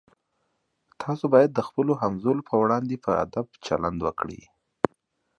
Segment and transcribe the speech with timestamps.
[1.01, 4.41] تاسي باید د خپلو همزولو په وړاندې په ادب چلند وکړئ.